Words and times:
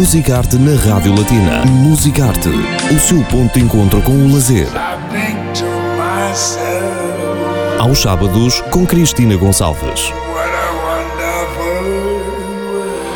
Musicarte 0.00 0.56
na 0.56 0.74
Rádio 0.80 1.14
Latina. 1.14 1.62
Musicarte, 1.66 2.48
o 2.48 2.98
seu 2.98 3.22
ponto 3.24 3.52
de 3.52 3.62
encontro 3.66 4.00
com 4.00 4.12
o 4.12 4.32
lazer. 4.32 4.66
Aos 7.78 8.00
sábados, 8.00 8.62
com 8.70 8.86
Cristina 8.86 9.36
Gonçalves. 9.36 10.10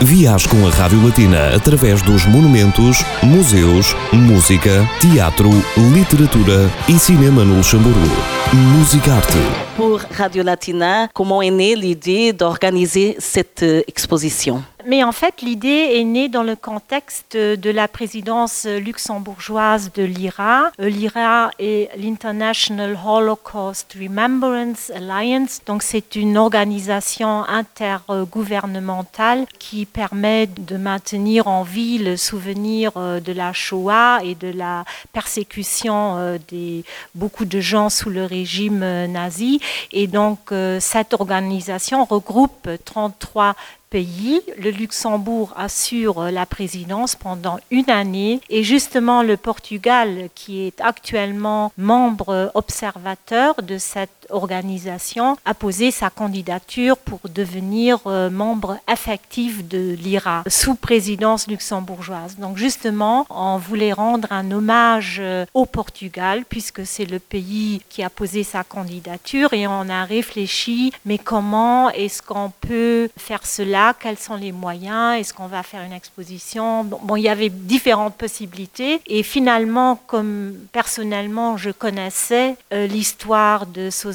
Viaje 0.03 0.47
com 0.47 0.67
a 0.67 0.71
Rádio 0.71 1.03
Latina 1.03 1.57
através 1.57 2.03
dos 2.03 2.27
monumentos, 2.27 3.03
museus, 3.23 3.97
música, 4.13 4.87
teatro, 5.01 5.49
literatura 5.79 6.71
e 6.87 6.99
cinema 6.99 7.47
no 7.47 7.57
Luxemburgo. 7.57 8.15
Musicarte. 8.53 9.39
Pour 9.77 10.01
Radio 10.17 10.45
Latina, 10.45 11.09
comment 11.13 11.43
est 11.43 11.51
née 11.51 11.75
l'idée 11.75 12.33
d'organiser 12.33 13.17
cette 13.19 13.65
exposition? 13.89 14.63
Mais 14.87 15.03
en 15.03 15.13
fait, 15.13 15.41
l'idée 15.41 15.93
est 15.95 16.05
née 16.05 16.29
dans 16.29 16.43
le 16.43 16.57
contexte 16.57 17.39
de 17.39 17.71
la 17.71 17.89
présidence 17.89 18.67
luxembourgeoise 18.67 19.91
de 19.95 20.03
l'IRA. 20.03 20.73
L'IRA 20.79 21.53
est 21.59 21.89
l'International 21.97 22.99
Holocaust 23.03 23.97
Remembrance 23.99 24.93
Alliance. 24.95 25.63
Donc, 25.65 25.83
c'est 25.83 26.17
une 26.17 26.37
organisation 26.37 27.45
intergouvernementale 27.45 29.47
qui 29.59 29.87
permet 29.87 30.49
de 30.49 30.77
maintenir 30.77 31.49
en 31.49 31.63
vie 31.63 31.97
le 31.97 32.19
souvenir 32.19 32.93
de 32.93 33.33
la 33.33 33.55
Shoah 33.55 34.19
et 34.23 34.35
de 34.35 34.49
la 34.49 34.85
persécution 35.15 36.39
de 36.53 36.83
beaucoup 37.15 37.47
de 37.47 37.61
gens 37.61 37.89
sous 37.89 38.11
le 38.11 38.27
régime 38.27 39.07
nazi. 39.07 39.63
Et 39.93 40.07
donc, 40.07 40.53
cette 40.81 41.15
organisation 41.15 42.05
regroupe 42.05 42.69
33 42.85 43.55
pays. 43.95 44.41
Le 44.59 44.71
Luxembourg 44.71 45.53
assure 45.57 46.23
la 46.33 46.47
présidence 46.47 47.15
pendant 47.15 47.61
une 47.71 47.91
année 47.91 48.41
et 48.51 48.65
justement 48.65 49.23
le 49.23 49.37
Portugal, 49.37 50.31
qui 50.35 50.67
est 50.67 50.81
actuellement 50.81 51.71
membre 51.79 52.51
observateur 52.55 53.55
de 53.63 53.79
cette 53.79 54.24
organisation, 54.31 55.37
a 55.45 55.55
posé 55.55 55.91
sa 55.91 56.11
candidature 56.11 56.97
pour 56.97 57.21
devenir 57.29 57.99
membre 58.31 58.79
effectif 58.91 59.67
de 59.67 59.95
l'IRA 59.95 60.45
sous 60.49 60.75
présidence 60.75 61.47
luxembourgeoise. 61.47 62.37
Donc 62.39 62.57
justement, 62.57 63.27
on 63.31 63.59
voulait 63.59 63.93
rendre 63.93 64.29
un 64.31 64.51
hommage 64.51 65.23
au 65.55 65.67
Portugal 65.67 66.45
puisque 66.49 66.87
c'est 66.87 67.05
le 67.05 67.19
pays 67.19 67.83
qui 67.89 68.03
a 68.03 68.11
posé 68.11 68.43
sa 68.43 68.65
candidature 68.65 69.53
et 69.53 69.67
on 69.67 69.89
a 69.89 70.05
réfléchi, 70.05 70.93
mais 71.05 71.19
comment 71.19 71.91
est-ce 71.91 72.23
qu'on 72.23 72.53
peut 72.61 73.09
faire 73.17 73.47
cela? 73.47 73.95
Quels 73.99 74.19
sont 74.19 74.37
les 74.37 74.53
moyens, 74.53 75.19
est-ce 75.19 75.33
qu'on 75.35 75.47
va 75.47 75.63
faire 75.63 75.83
une 75.83 75.93
exposition? 75.93 76.85
Bon, 76.85 76.99
bon, 77.03 77.17
il 77.17 77.23
y 77.23 77.29
avait 77.29 77.51
différentes 77.51 78.15
possibilités 78.15 79.01
et 79.07 79.23
finalement, 79.23 79.97
comme 80.07 80.55
personnellement 80.73 81.57
je 81.57 81.71
connaissais 81.71 82.57
euh, 82.73 82.87
l'histoire 82.87 83.67
de 83.67 83.91
Sosa 83.91 84.14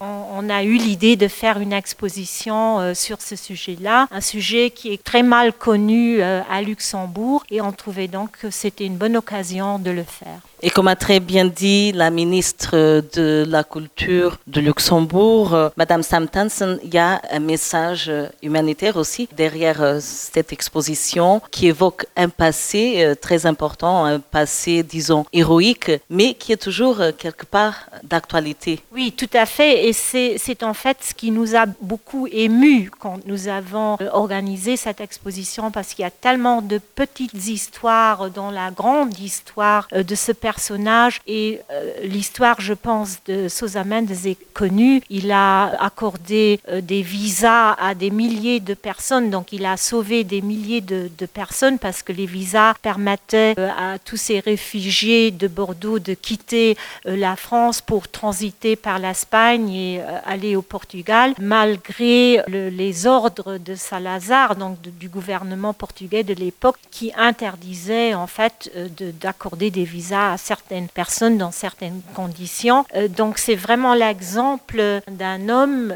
On, 0.00 0.04
on 0.36 0.50
a 0.50 0.62
eu 0.62 0.76
l'idée 0.76 1.16
de 1.16 1.28
faire 1.28 1.60
une 1.60 1.72
exposition 1.72 2.80
euh, 2.80 2.94
sur 2.94 3.20
ce 3.20 3.36
sujet-là, 3.36 4.06
un 4.10 4.20
sujet 4.20 4.70
qui 4.70 4.92
est 4.92 5.02
très 5.02 5.22
mal 5.22 5.52
connu 5.52 6.20
euh, 6.20 6.40
à 6.50 6.62
Luxembourg 6.62 7.44
et 7.50 7.60
on 7.60 7.72
trouvait 7.72 8.08
donc 8.08 8.32
que 8.40 8.50
c'était 8.50 8.84
une 8.84 8.96
bonne 8.96 9.16
occasion 9.16 9.78
de 9.78 9.90
le 9.90 10.02
faire. 10.02 10.40
Et 10.60 10.70
comme 10.70 10.88
a 10.88 10.96
très 10.96 11.20
bien 11.20 11.44
dit 11.44 11.92
la 11.92 12.10
ministre 12.10 12.72
de 13.14 13.44
la 13.48 13.62
Culture 13.62 14.38
de 14.48 14.60
Luxembourg, 14.60 15.56
Madame 15.76 16.02
Sam 16.02 16.26
Tansen, 16.26 16.80
il 16.82 16.92
y 16.92 16.98
a 16.98 17.22
un 17.30 17.38
message 17.38 18.10
humanitaire 18.42 18.96
aussi 18.96 19.28
derrière 19.36 19.98
cette 20.00 20.52
exposition 20.52 21.40
qui 21.52 21.68
évoque 21.68 22.06
un 22.16 22.28
passé 22.28 23.14
très 23.20 23.46
important, 23.46 24.04
un 24.04 24.18
passé, 24.18 24.82
disons, 24.82 25.26
héroïque, 25.32 25.92
mais 26.10 26.34
qui 26.34 26.50
est 26.50 26.56
toujours 26.56 27.00
quelque 27.16 27.46
part 27.46 27.88
d'actualité. 28.02 28.80
Oui, 28.92 29.07
tout 29.12 29.30
à 29.34 29.46
fait. 29.46 29.88
Et 29.88 29.92
c'est 29.92 30.62
en 30.62 30.74
fait 30.74 30.98
ce 31.00 31.14
qui 31.14 31.30
nous 31.30 31.56
a 31.56 31.66
beaucoup 31.80 32.26
ému 32.30 32.90
quand 32.98 33.18
nous 33.26 33.48
avons 33.48 33.96
organisé 34.12 34.76
cette 34.76 35.00
exposition 35.00 35.70
parce 35.70 35.94
qu'il 35.94 36.02
y 36.02 36.06
a 36.06 36.10
tellement 36.10 36.62
de 36.62 36.78
petites 36.78 37.48
histoires 37.48 38.30
dans 38.30 38.50
la 38.50 38.70
grande 38.70 39.18
histoire 39.18 39.88
de 39.92 40.14
ce 40.14 40.32
personnage 40.32 41.20
et 41.26 41.60
euh, 41.70 41.92
l'histoire, 42.02 42.60
je 42.60 42.74
pense, 42.74 43.18
de 43.26 43.48
Sosa 43.48 43.84
Mendes 43.84 44.10
est 44.10 44.38
connue. 44.52 45.02
Il 45.10 45.30
a 45.32 45.82
accordé 45.82 46.60
euh, 46.68 46.80
des 46.80 47.02
visas 47.02 47.72
à 47.72 47.94
des 47.94 48.10
milliers 48.10 48.60
de 48.60 48.74
personnes, 48.74 49.30
donc 49.30 49.52
il 49.52 49.64
a 49.66 49.76
sauvé 49.76 50.24
des 50.24 50.40
milliers 50.42 50.80
de, 50.80 51.08
personnes 51.32 51.78
parce 51.78 52.02
que 52.02 52.12
les 52.12 52.26
visas 52.26 52.74
permettaient 52.80 53.54
euh, 53.58 53.68
à 53.76 53.98
tous 53.98 54.16
ces 54.16 54.40
réfugiés 54.40 55.30
de 55.30 55.46
Bordeaux 55.46 55.98
de 55.98 56.14
quitter 56.14 56.76
la 57.04 57.36
France 57.36 57.80
pour 57.80 58.08
transiter 58.08 58.76
par 58.76 58.97
l'Espagne 58.98 59.70
et 59.70 60.00
aller 60.24 60.56
au 60.56 60.62
Portugal, 60.62 61.34
malgré 61.40 62.42
le, 62.46 62.68
les 62.68 63.06
ordres 63.06 63.58
de 63.58 63.74
Salazar, 63.74 64.56
donc 64.56 64.80
du 64.80 65.08
gouvernement 65.08 65.72
portugais 65.72 66.24
de 66.24 66.34
l'époque, 66.34 66.76
qui 66.90 67.12
interdisait 67.16 68.14
en 68.14 68.26
fait 68.26 68.70
d'accorder 69.20 69.70
des 69.70 69.84
visas 69.84 70.32
à 70.32 70.36
certaines 70.36 70.88
personnes 70.88 71.38
dans 71.38 71.50
certaines 71.50 72.00
conditions. 72.14 72.84
Euh, 72.94 73.08
donc 73.08 73.38
c'est 73.38 73.54
vraiment 73.54 73.94
l'exemple 73.94 75.00
d'un 75.10 75.48
homme 75.48 75.94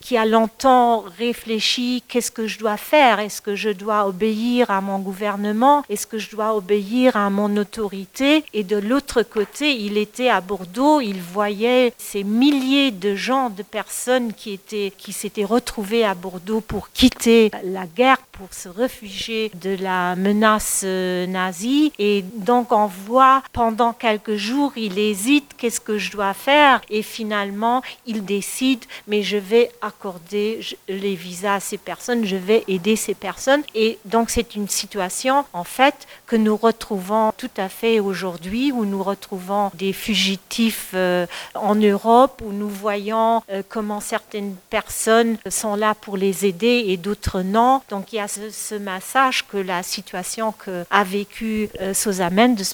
qui 0.00 0.16
a 0.16 0.26
longtemps 0.26 1.04
réfléchi 1.18 2.02
qu'est-ce 2.08 2.30
que 2.30 2.46
je 2.46 2.58
dois 2.58 2.76
faire? 2.76 3.20
Est-ce 3.20 3.40
que 3.40 3.54
je 3.54 3.70
dois 3.70 4.06
obéir 4.06 4.70
à 4.70 4.80
mon 4.80 4.98
gouvernement? 4.98 5.84
Est-ce 5.88 6.06
que 6.06 6.18
je 6.18 6.30
dois 6.30 6.54
obéir 6.54 7.16
à 7.16 7.30
mon 7.30 7.56
autorité? 7.56 8.44
Et 8.52 8.64
de 8.64 8.76
l'autre 8.76 9.22
côté, 9.22 9.76
il 9.76 9.96
était 9.98 10.28
à 10.28 10.40
Bordeaux, 10.40 11.00
il 11.00 11.20
voyait 11.20 11.92
ces 11.98 12.23
milliers 12.24 12.90
de 12.90 13.14
gens, 13.14 13.50
de 13.50 13.62
personnes 13.62 14.32
qui 14.32 14.52
étaient 14.52 14.92
qui 14.96 15.12
s'étaient 15.12 15.44
retrouvés 15.44 16.04
à 16.04 16.14
Bordeaux 16.14 16.60
pour 16.60 16.90
quitter 16.90 17.50
la 17.62 17.86
guerre, 17.86 18.18
pour 18.36 18.52
se 18.52 18.68
réfugier 18.68 19.50
de 19.54 19.76
la 19.80 20.16
menace 20.16 20.84
nazie. 20.84 21.92
Et 21.98 22.22
donc 22.22 22.72
on 22.72 22.86
voit 22.86 23.42
pendant 23.52 23.92
quelques 23.92 24.36
jours, 24.36 24.72
il 24.76 24.98
hésite, 24.98 25.52
qu'est-ce 25.56 25.80
que 25.80 25.98
je 25.98 26.10
dois 26.12 26.34
faire? 26.34 26.80
Et 26.90 27.02
finalement, 27.02 27.82
il 28.06 28.24
décide, 28.24 28.84
mais 29.06 29.22
je 29.22 29.36
vais 29.36 29.70
accorder 29.82 30.60
les 30.88 31.14
visas 31.14 31.54
à 31.54 31.60
ces 31.60 31.78
personnes, 31.78 32.24
je 32.24 32.36
vais 32.36 32.64
aider 32.68 32.96
ces 32.96 33.14
personnes. 33.14 33.62
Et 33.74 33.98
donc 34.04 34.30
c'est 34.30 34.54
une 34.54 34.68
situation, 34.68 35.44
en 35.52 35.64
fait, 35.64 36.06
que 36.26 36.36
nous 36.36 36.56
retrouvons 36.56 37.32
tout 37.36 37.50
à 37.56 37.68
fait 37.68 38.00
aujourd'hui, 38.00 38.72
où 38.72 38.84
nous 38.84 39.02
retrouvons 39.02 39.70
des 39.74 39.92
fugitifs 39.92 40.90
euh, 40.94 41.26
en 41.54 41.74
Europe, 41.74 42.42
où 42.44 42.52
nous 42.52 42.68
voyons 42.68 43.42
euh, 43.50 43.62
comment 43.68 44.00
certaines 44.00 44.54
personnes 44.70 45.36
sont 45.48 45.76
là 45.76 45.94
pour 45.94 46.16
les 46.16 46.46
aider 46.46 46.84
et 46.88 46.96
d'autres 46.96 47.40
non. 47.42 47.80
Donc 47.90 48.12
ce, 48.28 48.50
ce 48.50 48.74
massage 48.74 49.46
que 49.46 49.56
la 49.56 49.82
situation 49.82 50.52
que 50.52 50.84
a 50.90 51.04
vécu 51.04 51.68
euh, 51.80 51.92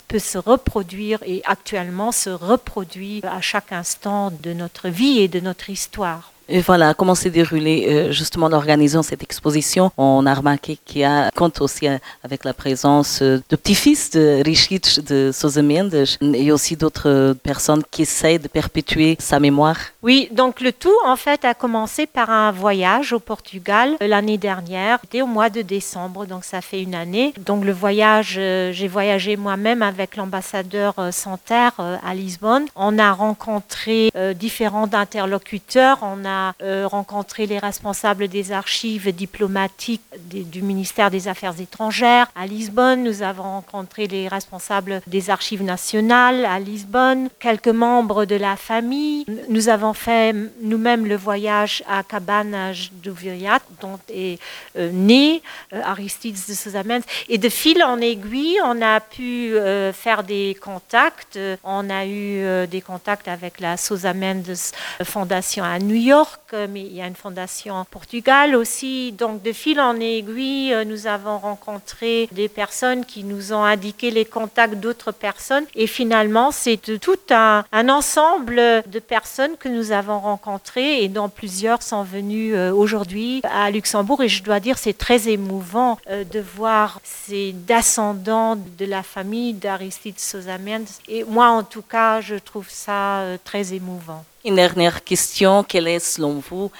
peut 0.08 0.18
se 0.18 0.38
reproduire 0.38 1.18
et 1.24 1.42
actuellement 1.44 2.12
se 2.12 2.30
reproduit 2.30 3.20
à 3.24 3.40
chaque 3.40 3.72
instant 3.72 4.30
de 4.30 4.52
notre 4.52 4.88
vie 4.88 5.18
et 5.18 5.28
de 5.28 5.40
notre 5.40 5.70
histoire. 5.70 6.32
Et 6.52 6.60
voilà 6.62 6.94
comment 6.94 7.14
s'est 7.14 7.30
déroulé 7.30 7.86
euh, 7.88 8.10
justement 8.10 8.48
l'organisation 8.48 9.02
cette 9.04 9.22
exposition? 9.22 9.92
On 9.96 10.26
a 10.26 10.34
remarqué 10.34 10.78
qu'il 10.84 11.02
y 11.02 11.04
a 11.04 11.30
compte 11.30 11.60
aussi 11.60 11.86
avec 12.24 12.44
la 12.44 12.52
présence 12.52 13.22
de 13.22 13.42
petits-fils 13.48 14.10
de 14.10 14.42
Richich 14.44 14.98
de 14.98 15.30
Sousa 15.32 15.62
Mendes 15.62 16.04
et 16.20 16.50
aussi 16.50 16.74
d'autres 16.76 17.36
personnes 17.44 17.84
qui 17.88 18.02
essayent 18.02 18.40
de 18.40 18.48
perpétuer 18.48 19.16
sa 19.20 19.38
mémoire. 19.38 19.76
Oui, 20.02 20.28
donc 20.32 20.60
le 20.60 20.72
tout 20.72 20.98
en 21.04 21.14
fait 21.14 21.44
a 21.44 21.54
commencé 21.54 22.06
par 22.06 22.30
un 22.30 22.50
voyage 22.50 23.12
au 23.12 23.20
Portugal 23.20 23.96
l'année 24.00 24.38
dernière. 24.38 24.98
C'était 25.02 25.22
au 25.22 25.26
mois 25.26 25.50
de 25.50 25.62
décembre, 25.62 26.26
donc 26.26 26.44
ça 26.44 26.60
fait 26.60 26.82
une 26.82 26.96
année. 26.96 27.32
Donc 27.46 27.64
le 27.64 27.72
voyage, 27.72 28.34
euh, 28.38 28.72
j'ai 28.72 28.88
voyagé 28.88 29.36
moi-même 29.36 29.82
avec 29.82 30.16
l'ambassadeur 30.16 30.94
euh, 30.98 31.12
Santerre 31.12 31.74
euh, 31.78 31.96
à 32.04 32.12
Lisbonne. 32.14 32.64
On 32.74 32.98
a 32.98 33.12
rencontré 33.12 34.10
euh, 34.16 34.34
différents 34.34 34.92
interlocuteurs. 34.92 35.98
On 36.02 36.24
a 36.24 36.39
euh, 36.62 36.86
rencontré 36.86 37.46
les 37.46 37.58
responsables 37.58 38.28
des 38.28 38.52
archives 38.52 39.14
diplomatiques 39.14 40.02
du 40.30 40.62
ministère 40.62 41.10
des 41.10 41.28
Affaires 41.28 41.58
étrangères 41.60 42.26
à 42.34 42.46
Lisbonne. 42.46 43.02
Nous 43.02 43.22
avons 43.22 43.42
rencontré 43.42 44.06
les 44.06 44.28
responsables 44.28 45.00
des 45.06 45.30
archives 45.30 45.62
nationales 45.62 46.44
à 46.44 46.58
Lisbonne, 46.58 47.28
quelques 47.38 47.68
membres 47.68 48.24
de 48.24 48.36
la 48.36 48.56
famille. 48.56 49.24
Nous 49.48 49.68
avons 49.68 49.94
fait 49.94 50.34
nous-mêmes 50.60 51.06
le 51.06 51.16
voyage 51.16 51.82
à 51.88 52.02
Cabanas 52.02 52.90
du 52.92 53.10
Viriat, 53.10 53.60
dont 53.80 53.98
est 54.08 54.38
euh, 54.76 54.90
né 54.92 55.42
euh, 55.72 55.82
Aristides 55.84 56.38
de 56.48 56.54
Sosamens. 56.54 57.04
Et 57.28 57.38
de 57.38 57.48
fil 57.48 57.82
en 57.82 58.00
aiguille, 58.00 58.58
on 58.64 58.80
a 58.82 59.00
pu 59.00 59.54
faire 59.92 60.22
des 60.22 60.56
contacts. 60.60 61.38
On 61.64 61.88
a 61.90 62.06
eu 62.06 62.66
des 62.66 62.80
contacts 62.80 63.28
avec 63.28 63.60
la 63.60 63.76
Sosa 63.76 64.14
Mendes 64.14 64.56
Fondation 65.04 65.64
à 65.64 65.78
New 65.78 65.96
York. 65.96 66.29
Mais 66.52 66.80
il 66.80 66.94
y 66.94 67.00
a 67.00 67.06
une 67.06 67.14
fondation 67.14 67.74
en 67.74 67.84
Portugal 67.84 68.54
aussi. 68.56 69.12
Donc 69.12 69.42
de 69.42 69.52
fil 69.52 69.80
en 69.80 69.96
aiguille, 70.00 70.74
nous 70.86 71.06
avons 71.06 71.38
rencontré 71.38 72.28
des 72.32 72.48
personnes 72.48 73.04
qui 73.04 73.24
nous 73.24 73.52
ont 73.52 73.62
indiqué 73.62 74.10
les 74.10 74.24
contacts 74.24 74.74
d'autres 74.74 75.12
personnes. 75.12 75.64
Et 75.74 75.86
finalement, 75.86 76.50
c'est 76.50 76.76
tout 77.00 77.18
un, 77.30 77.64
ensemble 77.72 78.56
de 78.86 78.98
personnes 78.98 79.56
que 79.58 79.68
nous 79.68 79.92
avons 79.92 80.18
rencontrées 80.18 81.02
et 81.02 81.08
dont 81.08 81.28
plusieurs 81.28 81.82
sont 81.82 82.02
venus 82.02 82.54
aujourd'hui 82.72 83.42
à 83.44 83.70
Luxembourg. 83.70 84.22
Et 84.22 84.28
je 84.28 84.42
dois 84.42 84.60
dire, 84.60 84.78
c'est 84.78 84.96
très 84.96 85.28
émouvant 85.28 85.98
de 86.08 86.40
voir 86.40 87.00
ces 87.04 87.52
descendants 87.52 88.56
de 88.56 88.84
la 88.84 89.02
famille 89.02 89.54
d'Aristide 89.54 90.18
Sosamiens. 90.18 90.84
Et 91.08 91.24
moi, 91.24 91.48
en 91.48 91.62
tout 91.62 91.82
cas, 91.82 92.20
je 92.20 92.36
trouve 92.36 92.68
ça 92.68 93.24
très 93.44 93.72
émouvant. 93.72 94.24
Une 94.42 94.56
dernière 94.56 95.04
question, 95.04 95.62
quelle 95.64 95.86
est 95.86 95.98
selon 95.98 96.42
vous 96.48 96.70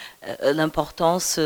l'importance 0.43 1.39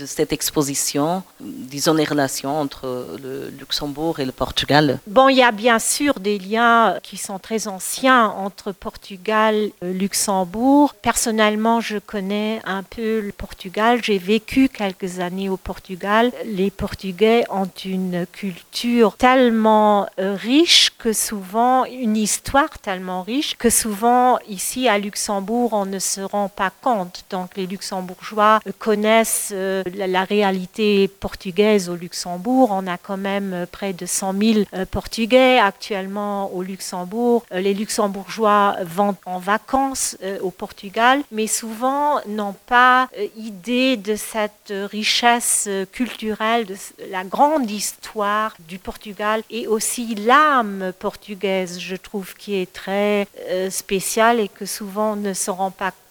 de 0.00 0.06
cette 0.06 0.32
exposition, 0.32 1.22
disons 1.40 1.92
les 1.92 2.04
relations 2.04 2.58
entre 2.58 3.18
le 3.22 3.50
Luxembourg 3.50 4.18
et 4.18 4.24
le 4.24 4.32
Portugal 4.32 4.98
Bon, 5.06 5.28
il 5.28 5.36
y 5.36 5.42
a 5.42 5.52
bien 5.52 5.78
sûr 5.78 6.20
des 6.20 6.38
liens 6.38 6.98
qui 7.02 7.18
sont 7.18 7.38
très 7.38 7.68
anciens 7.68 8.26
entre 8.28 8.72
Portugal 8.72 9.54
et 9.82 9.92
Luxembourg. 9.92 10.94
Personnellement, 10.94 11.80
je 11.80 11.98
connais 11.98 12.60
un 12.64 12.82
peu 12.82 13.20
le 13.20 13.32
Portugal. 13.32 14.00
J'ai 14.02 14.18
vécu 14.18 14.68
quelques 14.68 15.20
années 15.20 15.50
au 15.50 15.58
Portugal. 15.58 16.32
Les 16.46 16.70
Portugais 16.70 17.44
ont 17.50 17.70
une 17.84 18.26
culture 18.32 19.16
tellement 19.16 20.08
riche 20.16 20.92
que 20.98 21.12
souvent, 21.12 21.84
une 21.84 22.16
histoire 22.16 22.78
tellement 22.78 23.22
riche 23.22 23.56
que 23.56 23.68
souvent, 23.68 24.38
ici 24.48 24.88
à 24.88 24.98
Luxembourg, 24.98 25.74
on 25.74 25.84
ne 25.84 25.98
se 25.98 26.22
rend 26.22 26.48
pas 26.48 26.70
compte. 26.82 27.24
Donc 27.30 27.56
les 27.56 27.66
Luxembourgeois 27.66 28.60
connaissent 28.78 29.52
la, 29.96 30.24
réalité 30.24 31.08
portugaise 31.08 31.88
au 31.88 31.96
Luxembourg. 31.96 32.70
On 32.72 32.86
a 32.86 32.98
quand 32.98 33.16
même 33.16 33.66
près 33.70 33.92
de 33.92 34.06
100 34.06 34.34
000 34.38 34.60
Portugais 34.90 35.58
actuellement 35.58 36.52
au 36.52 36.62
Luxembourg. 36.62 37.44
Les 37.50 37.74
Luxembourgeois 37.74 38.76
vont 38.84 39.16
en 39.26 39.38
vacances 39.38 40.16
au 40.42 40.50
Portugal, 40.50 41.22
mais 41.32 41.46
souvent 41.46 42.20
n'ont 42.26 42.56
pas 42.66 43.08
idée 43.36 43.96
de 43.96 44.16
cette 44.16 44.72
richesse 44.90 45.68
culturelle, 45.92 46.66
de 46.66 46.76
la 47.10 47.24
grande 47.24 47.70
histoire 47.70 48.54
du 48.68 48.78
Portugal 48.78 49.42
et 49.50 49.66
aussi 49.66 50.14
l'âme 50.14 50.92
portugaise, 50.98 51.80
je 51.80 51.96
trouve, 51.96 52.34
qui 52.34 52.54
est 52.54 52.72
très 52.72 53.26
spéciale 53.70 54.40
et 54.40 54.48
que 54.48 54.66
souvent 54.66 55.16
ne 55.16 55.32
se 55.32 55.50
rend 55.50 55.70
pas 55.70 55.90
compte 55.90 56.09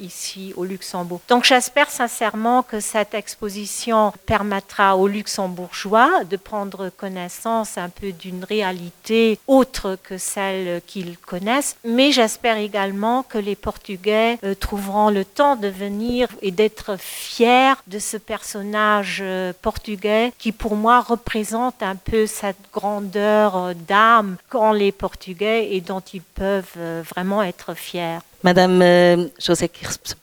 ici 0.00 0.52
au 0.56 0.64
Luxembourg. 0.64 1.20
Donc 1.28 1.44
j'espère 1.44 1.90
sincèrement 1.90 2.62
que 2.62 2.80
cette 2.80 3.14
exposition 3.14 4.12
permettra 4.26 4.96
aux 4.96 5.08
luxembourgeois 5.08 6.24
de 6.24 6.36
prendre 6.36 6.90
connaissance 6.90 7.78
un 7.78 7.88
peu 7.88 8.12
d'une 8.12 8.44
réalité 8.44 9.38
autre 9.46 9.98
que 10.02 10.18
celle 10.18 10.80
qu'ils 10.86 11.18
connaissent, 11.18 11.76
mais 11.84 12.12
j'espère 12.12 12.56
également 12.56 13.22
que 13.22 13.38
les 13.38 13.56
Portugais 13.56 14.38
trouveront 14.58 15.10
le 15.10 15.24
temps 15.24 15.56
de 15.56 15.68
venir 15.68 16.28
et 16.42 16.50
d'être 16.50 16.96
fiers 16.98 17.74
de 17.86 17.98
ce 17.98 18.16
personnage 18.16 19.22
portugais 19.62 20.32
qui 20.38 20.52
pour 20.52 20.76
moi 20.76 21.00
représente 21.00 21.82
un 21.82 21.96
peu 21.96 22.26
cette 22.26 22.56
grandeur 22.72 23.74
d'âme 23.74 24.36
qu'ont 24.48 24.72
les 24.72 24.92
Portugais 24.92 25.74
et 25.74 25.80
dont 25.80 26.00
ils 26.12 26.22
peuvent 26.22 27.02
vraiment 27.02 27.42
être 27.42 27.74
fiers. 27.74 28.18
Madame 28.42 28.80
euh, 28.82 29.28
José 29.38 29.70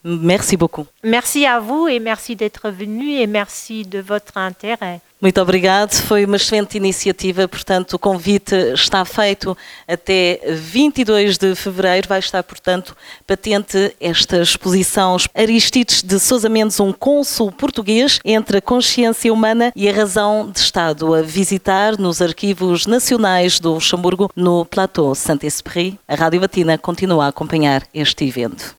merci 0.04 0.56
beaucoup. 0.56 0.86
Merci 1.04 1.46
à 1.46 1.60
vous 1.60 1.86
et 1.88 2.00
merci 2.00 2.34
d'être 2.36 2.70
venu 2.70 3.12
et 3.12 3.26
merci 3.26 3.84
de 3.84 4.00
votre 4.00 4.36
intérêt. 4.36 5.00
Muito 5.20 5.40
obrigado, 5.40 5.94
foi 5.94 6.24
uma 6.24 6.36
excelente 6.36 6.76
iniciativa, 6.76 7.48
portanto 7.48 7.94
o 7.94 7.98
convite 7.98 8.54
está 8.72 9.04
feito 9.04 9.58
até 9.86 10.40
22 10.54 11.36
de 11.36 11.56
fevereiro, 11.56 12.08
vai 12.08 12.20
estar 12.20 12.40
portanto 12.44 12.96
patente 13.26 13.96
esta 14.00 14.40
exposição 14.40 15.16
Aristides 15.34 16.04
de 16.04 16.20
Sousa 16.20 16.48
Mendes, 16.48 16.78
um 16.78 16.92
cônsul 16.92 17.50
português 17.50 18.20
entre 18.24 18.58
a 18.58 18.62
consciência 18.62 19.32
humana 19.32 19.72
e 19.74 19.88
a 19.88 19.92
razão 19.92 20.48
de 20.52 20.60
Estado, 20.60 21.12
a 21.12 21.20
visitar 21.20 21.98
nos 21.98 22.22
arquivos 22.22 22.86
nacionais 22.86 23.58
do 23.58 23.74
Luxemburgo 23.74 24.30
no 24.36 24.64
Plateau 24.64 25.16
Saint-Esprit. 25.16 25.98
A 26.06 26.14
Rádio 26.14 26.40
Batina 26.42 26.78
continua 26.78 27.24
a 27.24 27.28
acompanhar 27.28 27.82
este 27.92 28.24
evento. 28.24 28.64